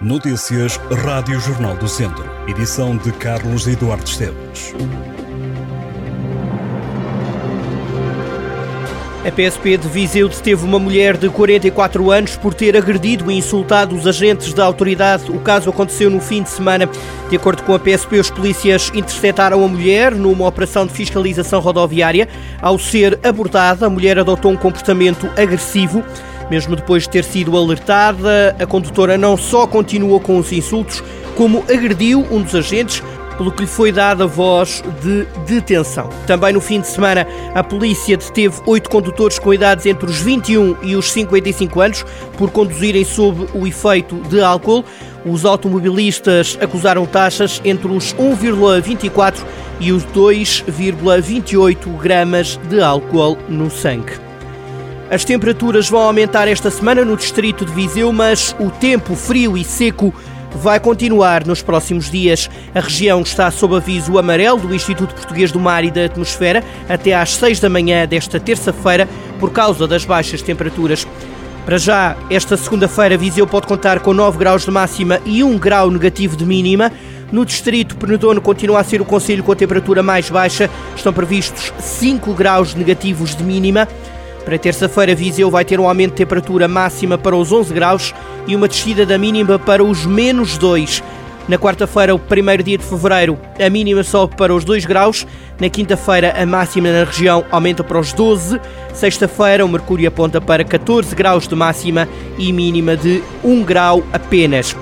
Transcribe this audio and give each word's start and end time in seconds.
Notícias 0.00 0.76
Rádio 1.04 1.40
Jornal 1.40 1.76
do 1.76 1.88
Centro. 1.88 2.24
Edição 2.46 2.96
de 2.96 3.10
Carlos 3.10 3.66
Eduardo 3.66 4.04
Esteves. 4.04 4.72
A 9.26 9.32
PSP 9.32 9.76
de 9.76 9.88
Viseu 9.88 10.28
deteve 10.28 10.64
uma 10.64 10.78
mulher 10.78 11.16
de 11.16 11.28
44 11.28 12.12
anos 12.12 12.36
por 12.36 12.54
ter 12.54 12.76
agredido 12.76 13.28
e 13.28 13.36
insultado 13.38 13.96
os 13.96 14.06
agentes 14.06 14.54
da 14.54 14.64
autoridade. 14.64 15.32
O 15.32 15.40
caso 15.40 15.68
aconteceu 15.68 16.08
no 16.08 16.20
fim 16.20 16.44
de 16.44 16.50
semana. 16.50 16.88
De 17.28 17.34
acordo 17.34 17.64
com 17.64 17.74
a 17.74 17.78
PSP, 17.80 18.20
os 18.20 18.30
polícias 18.30 18.92
interceptaram 18.94 19.64
a 19.64 19.68
mulher 19.68 20.14
numa 20.14 20.46
operação 20.46 20.86
de 20.86 20.92
fiscalização 20.92 21.58
rodoviária. 21.58 22.28
Ao 22.62 22.78
ser 22.78 23.18
abordada, 23.24 23.86
a 23.86 23.90
mulher 23.90 24.16
adotou 24.16 24.52
um 24.52 24.56
comportamento 24.56 25.28
agressivo. 25.36 26.04
Mesmo 26.50 26.74
depois 26.74 27.04
de 27.04 27.10
ter 27.10 27.24
sido 27.24 27.56
alertada, 27.56 28.56
a 28.58 28.66
condutora 28.66 29.18
não 29.18 29.36
só 29.36 29.66
continuou 29.66 30.18
com 30.18 30.38
os 30.38 30.52
insultos, 30.52 31.02
como 31.36 31.64
agrediu 31.68 32.26
um 32.30 32.42
dos 32.42 32.54
agentes, 32.54 33.02
pelo 33.38 33.52
que 33.52 33.62
lhe 33.62 33.68
foi 33.68 33.92
dada 33.92 34.26
voz 34.26 34.82
de 35.00 35.24
detenção. 35.46 36.10
Também 36.26 36.52
no 36.52 36.60
fim 36.60 36.80
de 36.80 36.88
semana, 36.88 37.26
a 37.54 37.62
polícia 37.62 38.16
deteve 38.16 38.60
oito 38.66 38.90
condutores 38.90 39.38
com 39.38 39.54
idades 39.54 39.86
entre 39.86 40.06
os 40.06 40.20
21 40.20 40.76
e 40.82 40.96
os 40.96 41.12
55 41.12 41.80
anos 41.80 42.04
por 42.36 42.50
conduzirem 42.50 43.04
sob 43.04 43.46
o 43.54 43.64
efeito 43.66 44.16
de 44.28 44.42
álcool. 44.42 44.84
Os 45.24 45.44
automobilistas 45.44 46.58
acusaram 46.60 47.06
taxas 47.06 47.62
entre 47.64 47.88
os 47.88 48.12
1,24 48.14 49.44
e 49.78 49.92
os 49.92 50.04
2,28 50.06 51.96
gramas 51.98 52.58
de 52.68 52.80
álcool 52.82 53.38
no 53.48 53.70
sangue. 53.70 54.27
As 55.10 55.24
temperaturas 55.24 55.88
vão 55.88 56.02
aumentar 56.02 56.48
esta 56.48 56.70
semana 56.70 57.02
no 57.02 57.16
distrito 57.16 57.64
de 57.64 57.72
Viseu, 57.72 58.12
mas 58.12 58.54
o 58.60 58.70
tempo 58.70 59.16
frio 59.16 59.56
e 59.56 59.64
seco 59.64 60.14
vai 60.56 60.78
continuar 60.78 61.46
nos 61.46 61.62
próximos 61.62 62.10
dias. 62.10 62.50
A 62.74 62.80
região 62.80 63.22
está 63.22 63.50
sob 63.50 63.74
aviso 63.76 64.18
amarelo 64.18 64.60
do 64.60 64.74
Instituto 64.74 65.14
Português 65.14 65.50
do 65.50 65.58
Mar 65.58 65.82
e 65.82 65.90
da 65.90 66.04
Atmosfera 66.04 66.62
até 66.86 67.14
às 67.14 67.34
6 67.36 67.58
da 67.58 67.70
manhã 67.70 68.06
desta 68.06 68.38
terça-feira 68.38 69.08
por 69.40 69.50
causa 69.50 69.86
das 69.86 70.04
baixas 70.04 70.42
temperaturas. 70.42 71.06
Para 71.64 71.78
já, 71.78 72.14
esta 72.28 72.56
segunda-feira, 72.58 73.16
Viseu 73.16 73.46
pode 73.46 73.66
contar 73.66 74.00
com 74.00 74.12
9 74.12 74.38
graus 74.38 74.66
de 74.66 74.70
máxima 74.70 75.20
e 75.24 75.42
1 75.42 75.56
grau 75.58 75.90
negativo 75.90 76.36
de 76.36 76.44
mínima. 76.44 76.92
No 77.32 77.46
distrito 77.46 77.96
Penedono 77.96 78.40
continua 78.40 78.80
a 78.80 78.84
ser 78.84 79.00
o 79.00 79.06
conselho 79.06 79.44
com 79.44 79.52
a 79.52 79.56
temperatura 79.56 80.02
mais 80.02 80.28
baixa. 80.28 80.68
Estão 80.94 81.12
previstos 81.14 81.72
5 81.78 82.32
graus 82.34 82.74
negativos 82.74 83.34
de 83.34 83.42
mínima. 83.42 83.88
Para 84.48 84.58
terça-feira, 84.58 85.14
Viseu 85.14 85.50
vai 85.50 85.62
ter 85.62 85.78
um 85.78 85.86
aumento 85.86 86.12
de 86.12 86.16
temperatura 86.16 86.66
máxima 86.66 87.18
para 87.18 87.36
os 87.36 87.52
11 87.52 87.74
graus 87.74 88.14
e 88.46 88.56
uma 88.56 88.66
descida 88.66 89.04
da 89.04 89.18
mínima 89.18 89.58
para 89.58 89.84
os 89.84 90.06
menos 90.06 90.56
2. 90.56 91.02
Na 91.46 91.58
quarta-feira, 91.58 92.14
o 92.14 92.18
primeiro 92.18 92.62
dia 92.62 92.78
de 92.78 92.82
fevereiro, 92.82 93.38
a 93.62 93.68
mínima 93.68 94.02
sobe 94.02 94.36
para 94.36 94.54
os 94.54 94.64
2 94.64 94.86
graus. 94.86 95.26
Na 95.60 95.68
quinta-feira, 95.68 96.32
a 96.34 96.46
máxima 96.46 96.90
na 96.90 97.04
região 97.04 97.44
aumenta 97.50 97.84
para 97.84 97.98
os 97.98 98.14
12. 98.14 98.58
Sexta-feira, 98.94 99.66
o 99.66 99.68
mercúrio 99.68 100.08
aponta 100.08 100.40
para 100.40 100.64
14 100.64 101.14
graus 101.14 101.46
de 101.46 101.54
máxima 101.54 102.08
e 102.38 102.50
mínima 102.50 102.96
de 102.96 103.22
1 103.44 103.62
grau 103.64 104.02
apenas. 104.14 104.74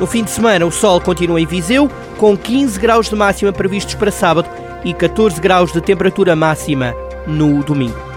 No 0.00 0.06
fim 0.08 0.24
de 0.24 0.32
semana, 0.32 0.66
o 0.66 0.72
sol 0.72 1.00
continua 1.00 1.40
em 1.40 1.46
Viseu, 1.46 1.88
com 2.18 2.36
15 2.36 2.80
graus 2.80 3.08
de 3.08 3.14
máxima 3.14 3.52
previstos 3.52 3.94
para 3.94 4.10
sábado 4.10 4.48
e 4.84 4.92
14 4.92 5.40
graus 5.40 5.72
de 5.72 5.80
temperatura 5.80 6.34
máxima 6.34 6.92
no 7.24 7.62
domingo. 7.62 8.11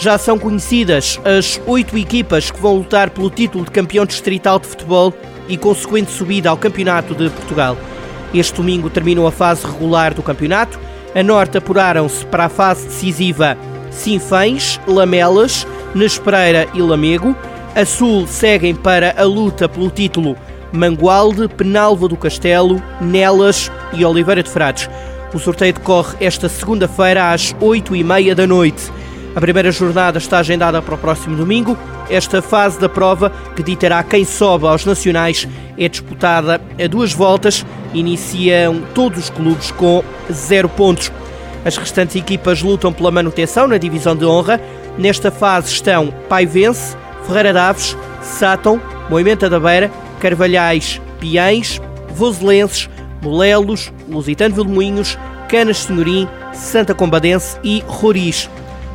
Já 0.00 0.16
são 0.16 0.38
conhecidas 0.38 1.20
as 1.24 1.60
oito 1.66 1.98
equipas 1.98 2.52
que 2.52 2.60
vão 2.60 2.76
lutar 2.76 3.10
pelo 3.10 3.28
título 3.28 3.64
de 3.64 3.72
campeão 3.72 4.06
distrital 4.06 4.60
de 4.60 4.68
futebol 4.68 5.12
e 5.48 5.56
consequente 5.56 6.12
subida 6.12 6.50
ao 6.50 6.56
Campeonato 6.56 7.16
de 7.16 7.28
Portugal. 7.28 7.76
Este 8.32 8.54
domingo 8.54 8.88
terminou 8.88 9.26
a 9.26 9.32
fase 9.32 9.66
regular 9.66 10.14
do 10.14 10.22
campeonato. 10.22 10.78
A 11.16 11.22
Norte 11.22 11.58
apuraram-se 11.58 12.24
para 12.26 12.44
a 12.44 12.48
fase 12.48 12.86
decisiva 12.86 13.58
Sinfães, 13.90 14.80
Lamelas, 14.86 15.66
Nespereira 15.96 16.68
e 16.74 16.80
Lamego. 16.80 17.34
A 17.74 17.84
Sul 17.84 18.28
seguem 18.28 18.76
para 18.76 19.20
a 19.20 19.24
luta 19.24 19.68
pelo 19.68 19.90
título 19.90 20.36
Mangualde, 20.72 21.48
Penalva 21.48 22.06
do 22.06 22.16
Castelo, 22.16 22.80
Nelas 23.00 23.68
e 23.92 24.04
Oliveira 24.04 24.44
de 24.44 24.50
Frades. 24.50 24.88
O 25.34 25.40
sorteio 25.40 25.72
decorre 25.72 26.16
esta 26.20 26.48
segunda-feira 26.48 27.32
às 27.32 27.52
oito 27.60 27.96
e 27.96 28.04
meia 28.04 28.32
da 28.32 28.46
noite. 28.46 28.92
A 29.38 29.40
primeira 29.40 29.70
jornada 29.70 30.18
está 30.18 30.40
agendada 30.40 30.82
para 30.82 30.96
o 30.96 30.98
próximo 30.98 31.36
domingo. 31.36 31.78
Esta 32.10 32.42
fase 32.42 32.76
da 32.80 32.88
prova, 32.88 33.30
que 33.54 33.62
ditará 33.62 34.02
quem 34.02 34.24
sobe 34.24 34.66
aos 34.66 34.84
nacionais, 34.84 35.46
é 35.78 35.88
disputada 35.88 36.60
a 36.76 36.86
duas 36.88 37.12
voltas. 37.12 37.64
Iniciam 37.94 38.82
todos 38.96 39.16
os 39.16 39.30
clubes 39.30 39.70
com 39.70 40.02
zero 40.32 40.68
pontos. 40.68 41.12
As 41.64 41.76
restantes 41.76 42.16
equipas 42.16 42.62
lutam 42.62 42.92
pela 42.92 43.12
manutenção 43.12 43.68
na 43.68 43.78
divisão 43.78 44.16
de 44.16 44.24
honra. 44.24 44.60
Nesta 44.98 45.30
fase 45.30 45.68
estão 45.68 46.12
Paivense, 46.28 46.96
Ferreira 47.24 47.52
Daves, 47.52 47.96
Sátão, 48.20 48.82
Moimenta 49.08 49.48
da 49.48 49.60
Beira, 49.60 49.88
Carvalhais, 50.18 51.00
Piães, 51.20 51.80
Voselenses, 52.10 52.90
Molelos, 53.22 53.92
Lusitano 54.08 54.56
Vilmoinhos, 54.56 55.16
Canas 55.48 55.84
Senhorim, 55.84 56.26
Santa 56.52 56.92
Combadense 56.92 57.56
e 57.62 57.84
Roriz 57.86 58.50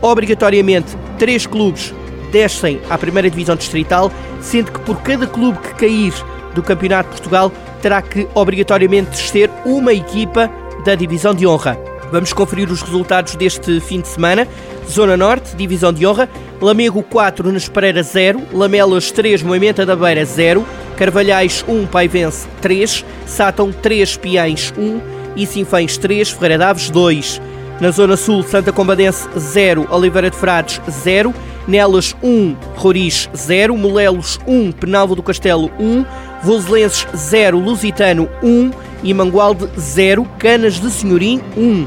obrigatoriamente 0.00 0.96
três 1.18 1.46
clubes 1.46 1.94
descem 2.30 2.80
à 2.90 2.98
primeira 2.98 3.30
divisão 3.30 3.54
distrital, 3.54 4.10
sendo 4.40 4.72
que 4.72 4.80
por 4.80 5.00
cada 5.02 5.26
clube 5.26 5.58
que 5.58 5.74
cair 5.74 6.12
do 6.54 6.62
Campeonato 6.62 7.10
de 7.10 7.16
Portugal 7.16 7.52
terá 7.80 8.02
que 8.02 8.26
obrigatoriamente 8.34 9.10
descer 9.10 9.50
uma 9.64 9.92
equipa 9.92 10.50
da 10.84 10.94
divisão 10.94 11.34
de 11.34 11.46
honra. 11.46 11.78
Vamos 12.10 12.32
conferir 12.32 12.70
os 12.70 12.82
resultados 12.82 13.34
deste 13.34 13.80
fim 13.80 14.00
de 14.00 14.08
semana. 14.08 14.46
Zona 14.88 15.16
Norte, 15.16 15.56
Divisão 15.56 15.92
de 15.92 16.06
Honra, 16.06 16.28
Lamego 16.60 17.02
4, 17.02 17.50
Nespereira 17.50 18.02
0, 18.02 18.40
Lamelas 18.52 19.10
3, 19.10 19.42
Moimenta 19.42 19.84
da 19.84 19.96
Beira 19.96 20.24
0, 20.24 20.64
Carvalhais 20.96 21.64
1, 21.66 21.86
Paivense 21.86 22.46
3, 22.60 23.04
Sátão 23.26 23.72
3, 23.72 24.16
Piães 24.18 24.72
1 24.76 25.00
e 25.34 25.46
Sinfães 25.46 25.96
3, 25.96 26.30
Ferreira 26.30 26.58
Daves 26.58 26.90
2. 26.90 27.40
Na 27.80 27.90
Zona 27.90 28.16
Sul, 28.16 28.42
Santa 28.42 28.72
Combadense 28.72 29.28
0, 29.36 29.88
Oliveira 29.90 30.30
de 30.30 30.36
Frades 30.36 30.80
0, 30.88 31.34
Nelas 31.66 32.14
1, 32.22 32.54
Roriz 32.76 33.28
0, 33.36 33.76
Molelos 33.76 34.38
1, 34.46 34.72
Penalvo 34.72 35.16
do 35.16 35.22
Castelo 35.22 35.70
1, 35.78 36.04
Voselenses 36.42 37.06
0, 37.16 37.58
Lusitano 37.58 38.28
1 38.42 38.70
e 39.02 39.12
Mangualde 39.12 39.68
0, 39.78 40.24
Canas 40.38 40.74
de 40.74 40.88
Senhorim 40.90 41.40
1. 41.56 41.86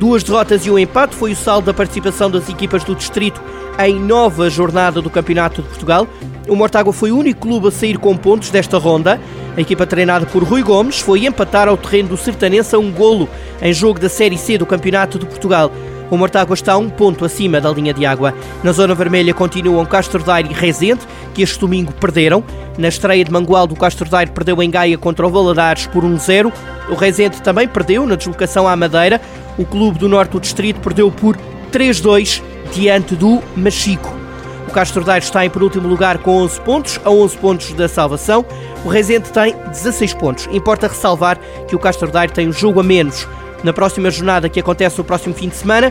Duas 0.00 0.22
derrotas 0.22 0.66
e 0.66 0.70
um 0.70 0.78
empate 0.78 1.14
foi 1.14 1.32
o 1.32 1.36
saldo 1.36 1.66
da 1.66 1.74
participação 1.74 2.30
das 2.30 2.48
equipas 2.48 2.82
do 2.82 2.94
distrito 2.94 3.40
em 3.78 3.98
nova 3.98 4.50
jornada 4.50 5.00
do 5.00 5.10
Campeonato 5.10 5.62
de 5.62 5.68
Portugal. 5.68 6.06
O 6.48 6.56
Mortágua 6.56 6.92
foi 6.92 7.12
o 7.12 7.18
único 7.18 7.40
clube 7.40 7.68
a 7.68 7.70
sair 7.70 7.98
com 7.98 8.16
pontos 8.16 8.50
desta 8.50 8.78
ronda. 8.78 9.20
A 9.58 9.60
equipa 9.60 9.84
treinada 9.84 10.24
por 10.24 10.44
Rui 10.44 10.62
Gomes 10.62 11.00
foi 11.00 11.26
empatar 11.26 11.66
ao 11.66 11.76
terreno 11.76 12.10
do 12.10 12.16
Sertanense 12.16 12.76
a 12.76 12.78
um 12.78 12.92
golo 12.92 13.28
em 13.60 13.72
jogo 13.72 13.98
da 13.98 14.08
Série 14.08 14.38
C 14.38 14.56
do 14.56 14.64
Campeonato 14.64 15.18
de 15.18 15.26
Portugal. 15.26 15.72
O 16.08 16.16
Mortágua 16.16 16.54
está 16.54 16.76
um 16.76 16.88
ponto 16.88 17.24
acima 17.24 17.60
da 17.60 17.68
linha 17.72 17.92
de 17.92 18.06
água. 18.06 18.32
Na 18.62 18.70
zona 18.70 18.94
vermelha 18.94 19.34
continuam 19.34 19.84
Castro 19.84 20.22
Daire 20.22 20.48
e 20.48 20.54
Rezende, 20.54 21.00
que 21.34 21.42
este 21.42 21.58
domingo 21.58 21.92
perderam. 21.92 22.44
Na 22.78 22.86
estreia 22.86 23.24
de 23.24 23.32
Mangualdo, 23.32 23.74
o 23.74 23.76
Castro 23.76 24.08
Daire 24.08 24.30
perdeu 24.30 24.62
em 24.62 24.70
Gaia 24.70 24.96
contra 24.96 25.26
o 25.26 25.30
Valadares 25.30 25.88
por 25.88 26.04
1-0. 26.04 26.52
O 26.88 26.94
Rezende 26.94 27.42
também 27.42 27.66
perdeu 27.66 28.06
na 28.06 28.14
deslocação 28.14 28.68
à 28.68 28.76
Madeira. 28.76 29.20
O 29.58 29.64
Clube 29.64 29.98
do 29.98 30.08
Norte 30.08 30.30
do 30.30 30.40
Distrito 30.40 30.78
perdeu 30.78 31.10
por 31.10 31.36
3-2 31.72 32.40
diante 32.72 33.16
do 33.16 33.42
Machico. 33.56 34.27
O 34.68 34.70
Castro 34.70 35.02
Daire 35.02 35.24
está 35.24 35.46
em 35.46 35.48
penúltimo 35.48 35.88
lugar 35.88 36.18
com 36.18 36.42
11 36.42 36.60
pontos, 36.60 37.00
a 37.02 37.08
11 37.08 37.38
pontos 37.38 37.72
da 37.72 37.88
salvação. 37.88 38.44
O 38.84 38.90
Rezende 38.90 39.30
tem 39.30 39.56
16 39.66 40.12
pontos. 40.12 40.46
Importa 40.52 40.86
ressalvar 40.86 41.40
que 41.66 41.74
o 41.74 41.78
Castro 41.78 42.10
Daire 42.10 42.34
tem 42.34 42.46
um 42.46 42.52
jogo 42.52 42.78
a 42.78 42.82
menos. 42.82 43.26
Na 43.64 43.72
próxima 43.72 44.10
jornada, 44.10 44.46
que 44.46 44.60
acontece 44.60 44.98
no 44.98 45.04
próximo 45.04 45.34
fim 45.34 45.48
de 45.48 45.56
semana, 45.56 45.90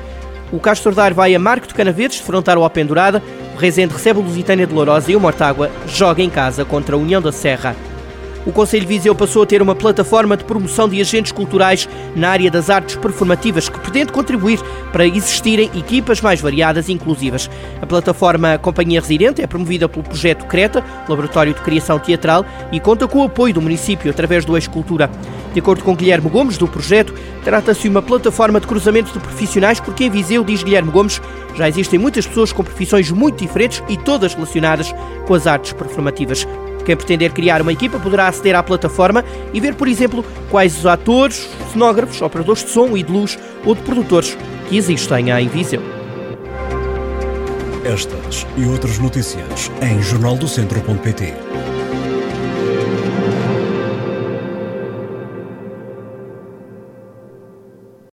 o 0.52 0.60
Castro 0.60 0.94
Daire 0.94 1.16
vai 1.16 1.34
a 1.34 1.40
Marco 1.40 1.66
de 1.66 1.74
Canaveses, 1.74 2.20
frontar 2.20 2.56
ao 2.56 2.70
Pendurada. 2.70 3.24
O 3.56 3.58
Rezende 3.58 3.94
recebe 3.94 4.20
o 4.20 4.22
Lusitânia 4.22 4.68
de 4.68 4.74
Lourosa 4.76 5.12
e 5.12 5.16
o 5.16 5.20
Mortágua 5.20 5.72
joga 5.88 6.22
em 6.22 6.30
casa 6.30 6.64
contra 6.64 6.96
a 6.96 7.00
União 7.00 7.20
da 7.20 7.32
Serra. 7.32 7.76
O 8.48 8.52
Conselho 8.54 8.84
de 8.84 8.88
Viseu 8.88 9.14
passou 9.14 9.44
a 9.44 9.46
ter 9.46 9.62
uma 9.62 9.76
plataforma 9.76 10.38
de 10.38 10.46
promoção 10.46 10.88
de 10.88 11.02
agentes 11.02 11.34
culturais 11.34 11.88
na 12.16 12.30
área 12.30 12.50
das 12.50 12.70
artes 12.70 12.96
performativas 12.96 13.68
que 13.68 13.78
pretende 13.78 14.14
contribuir 14.14 14.62
para 14.94 15.06
existirem 15.06 15.70
equipas 15.76 16.22
mais 16.22 16.40
variadas 16.40 16.88
e 16.88 16.94
inclusivas. 16.94 17.50
A 17.82 17.86
plataforma 17.86 18.58
Companhia 18.58 19.02
Residente 19.02 19.42
é 19.42 19.48
promovida 19.48 19.90
pelo 19.90 20.06
projeto 20.06 20.46
Creta, 20.46 20.82
Laboratório 21.10 21.54
de 21.54 21.60
Criação 21.60 22.00
Teatral, 22.00 22.46
e 22.72 22.80
conta 22.80 23.06
com 23.06 23.20
o 23.20 23.24
apoio 23.26 23.54
do 23.54 23.62
município 23.62 24.10
através 24.10 24.46
do 24.46 24.58
Escultura. 24.58 25.12
De 25.54 25.60
acordo 25.60 25.84
com 25.84 25.94
Guilherme 25.94 26.30
Gomes, 26.30 26.58
do 26.58 26.70
projeto, 26.70 27.14
trata-se 27.44 27.82
de 27.82 27.90
uma 27.90 28.02
plataforma 28.02 28.62
de 28.62 28.68
cruzamento 28.68 29.12
de 29.12 29.20
profissionais 29.20 29.82
porque 29.82 30.06
em 30.06 30.10
Viseu, 30.10 30.46
diz 30.46 30.64
Guilherme 30.64 30.90
Gomes, 30.90 31.22
já 31.54 31.68
existem 31.68 32.00
muitas 32.00 32.26
pessoas 32.26 32.54
com 32.54 32.64
profissões 32.64 33.12
muito 33.12 33.44
diferentes 33.44 33.84
e 33.90 33.98
todas 33.98 34.34
relacionadas 34.34 34.96
com 35.26 35.34
as 35.34 35.46
artes 35.46 35.74
performativas. 35.74 36.48
Quem 36.88 36.96
pretender 36.96 37.34
criar 37.34 37.62
uma 37.62 37.74
equipa 37.74 38.00
poderá 38.00 38.30
aceder 38.30 38.56
à 38.56 38.64
plataforma 38.64 39.22
e 39.54 39.60
ver, 39.60 39.76
por 39.76 39.90
exemplo, 39.90 40.24
quais 40.50 40.78
os 40.78 40.86
atores, 40.86 41.50
cenógrafos, 41.74 42.22
operadores 42.22 42.64
de 42.64 42.70
som 42.70 42.96
e 42.96 43.04
de 43.04 43.12
luz 43.12 43.38
ou 43.66 43.76
de 43.76 43.82
produtores 43.82 44.38
que 44.70 44.78
existem 44.78 45.30
em 45.32 45.50
Viseu. 45.50 45.82
Estas 47.84 48.48
e 48.56 48.64
outras 48.64 49.00
notícias 49.00 49.70
em 49.82 50.02
jornaldocentro.pt. 50.02 51.34